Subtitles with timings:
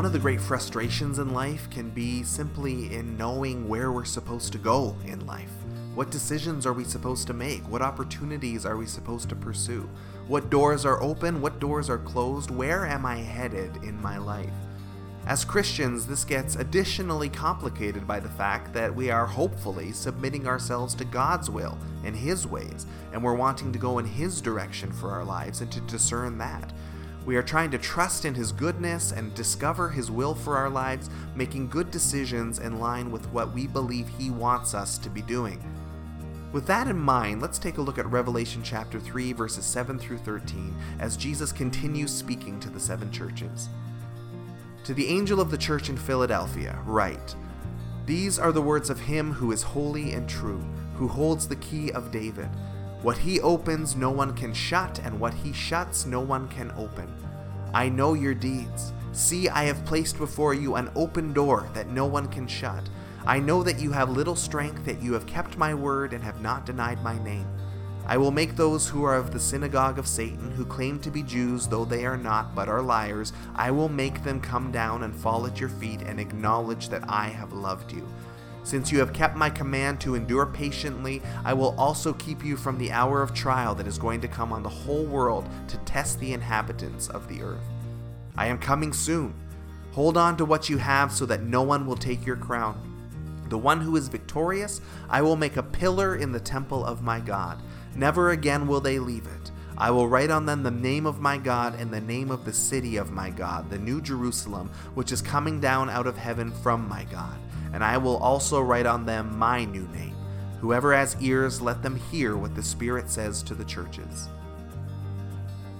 [0.00, 4.50] One of the great frustrations in life can be simply in knowing where we're supposed
[4.52, 5.52] to go in life.
[5.94, 7.60] What decisions are we supposed to make?
[7.68, 9.86] What opportunities are we supposed to pursue?
[10.26, 11.42] What doors are open?
[11.42, 12.50] What doors are closed?
[12.50, 14.48] Where am I headed in my life?
[15.26, 20.94] As Christians, this gets additionally complicated by the fact that we are hopefully submitting ourselves
[20.94, 25.10] to God's will and His ways, and we're wanting to go in His direction for
[25.10, 26.72] our lives and to discern that.
[27.30, 31.08] We are trying to trust in His goodness and discover His will for our lives,
[31.36, 35.62] making good decisions in line with what we believe He wants us to be doing.
[36.50, 40.18] With that in mind, let's take a look at Revelation chapter 3, verses 7 through
[40.18, 43.68] 13, as Jesus continues speaking to the seven churches.
[44.82, 47.36] To the angel of the church in Philadelphia, write
[48.06, 50.64] These are the words of him who is holy and true,
[50.96, 52.48] who holds the key of David.
[53.02, 57.08] What he opens, no one can shut, and what he shuts, no one can open.
[57.72, 58.92] I know your deeds.
[59.12, 62.88] See, I have placed before you an open door that no one can shut.
[63.26, 66.42] I know that you have little strength, that you have kept my word and have
[66.42, 67.46] not denied my name.
[68.06, 71.22] I will make those who are of the synagogue of Satan, who claim to be
[71.22, 75.14] Jews, though they are not, but are liars, I will make them come down and
[75.14, 78.06] fall at your feet and acknowledge that I have loved you.
[78.70, 82.78] Since you have kept my command to endure patiently, I will also keep you from
[82.78, 86.20] the hour of trial that is going to come on the whole world to test
[86.20, 87.64] the inhabitants of the earth.
[88.36, 89.34] I am coming soon.
[89.90, 92.78] Hold on to what you have so that no one will take your crown.
[93.48, 97.18] The one who is victorious, I will make a pillar in the temple of my
[97.18, 97.60] God.
[97.96, 99.50] Never again will they leave it.
[99.78, 102.52] I will write on them the name of my God and the name of the
[102.52, 106.88] city of my God, the new Jerusalem, which is coming down out of heaven from
[106.88, 107.36] my God.
[107.72, 110.16] And I will also write on them my new name.
[110.60, 114.28] Whoever has ears, let them hear what the Spirit says to the churches.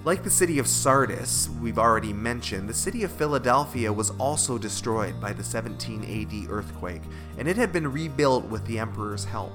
[0.03, 5.21] Like the city of Sardis, we've already mentioned, the city of Philadelphia was also destroyed
[5.21, 7.03] by the 17 AD earthquake,
[7.37, 9.53] and it had been rebuilt with the emperor's help.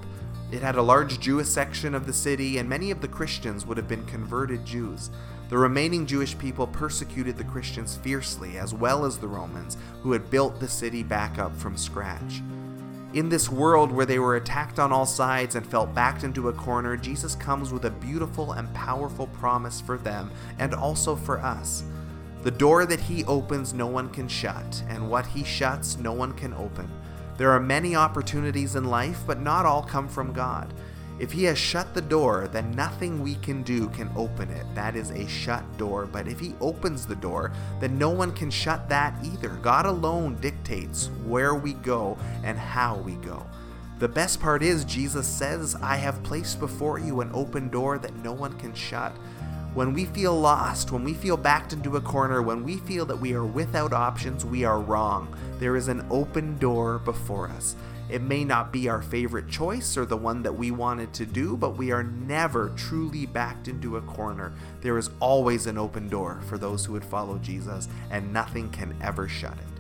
[0.52, 3.76] It had a large Jewish section of the city, and many of the Christians would
[3.76, 5.10] have been converted Jews.
[5.48, 10.28] The remaining Jewish people persecuted the Christians fiercely, as well as the Romans, who had
[10.28, 12.42] built the city back up from scratch.
[13.14, 16.52] In this world where they were attacked on all sides and felt backed into a
[16.52, 21.84] corner, Jesus comes with a beautiful and powerful promise for them and also for us.
[22.42, 26.32] The door that he opens, no one can shut, and what he shuts, no one
[26.32, 26.90] can open.
[27.38, 30.74] There are many opportunities in life, but not all come from God.
[31.18, 34.66] If he has shut the door, then nothing we can do can open it.
[34.74, 36.06] That is a shut door.
[36.06, 39.48] But if he opens the door, then no one can shut that either.
[39.62, 43.46] God alone dictates where we go and how we go.
[43.98, 48.14] The best part is, Jesus says, I have placed before you an open door that
[48.16, 49.12] no one can shut.
[49.72, 53.20] When we feel lost, when we feel backed into a corner, when we feel that
[53.20, 55.34] we are without options, we are wrong.
[55.58, 57.74] There is an open door before us.
[58.08, 61.56] It may not be our favorite choice or the one that we wanted to do,
[61.56, 64.52] but we are never truly backed into a corner.
[64.80, 68.96] There is always an open door for those who would follow Jesus, and nothing can
[69.02, 69.75] ever shut it.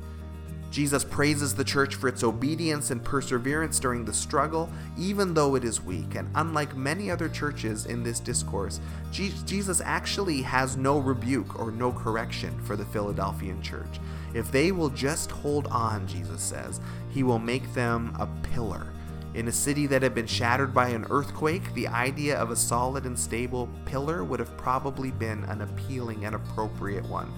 [0.76, 5.64] Jesus praises the church for its obedience and perseverance during the struggle, even though it
[5.64, 6.16] is weak.
[6.16, 8.78] And unlike many other churches in this discourse,
[9.10, 14.00] Jesus actually has no rebuke or no correction for the Philadelphian church.
[14.34, 16.78] If they will just hold on, Jesus says,
[17.08, 18.86] he will make them a pillar.
[19.32, 23.06] In a city that had been shattered by an earthquake, the idea of a solid
[23.06, 27.32] and stable pillar would have probably been an appealing and appropriate one.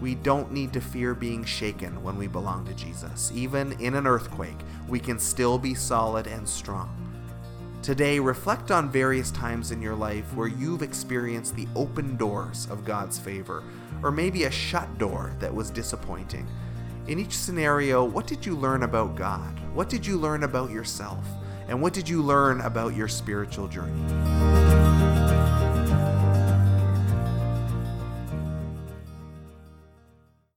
[0.00, 3.32] We don't need to fear being shaken when we belong to Jesus.
[3.34, 4.58] Even in an earthquake,
[4.88, 6.90] we can still be solid and strong.
[7.82, 12.84] Today, reflect on various times in your life where you've experienced the open doors of
[12.84, 13.62] God's favor,
[14.02, 16.46] or maybe a shut door that was disappointing.
[17.06, 19.60] In each scenario, what did you learn about God?
[19.72, 21.24] What did you learn about yourself?
[21.68, 24.35] And what did you learn about your spiritual journey?